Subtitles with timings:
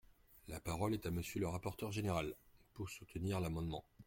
[0.47, 2.33] La parole est à Monsieur le rapporteur général,
[2.73, 3.83] pour soutenir l’amendement.